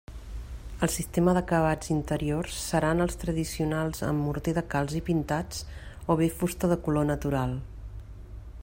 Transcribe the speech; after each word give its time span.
El 0.85 0.89
sistema 0.93 1.33
d'acabats 1.37 1.91
interiors 1.95 2.55
seran 2.69 3.05
els 3.05 3.19
tradicionals 3.25 4.03
amb 4.09 4.25
morter 4.29 4.55
de 4.61 4.65
calç 4.73 4.97
i 5.03 5.03
pintats, 5.11 5.63
o 6.15 6.19
bé 6.23 6.33
fusta 6.41 6.73
de 6.75 6.81
color 6.89 7.09
natural. 7.15 7.55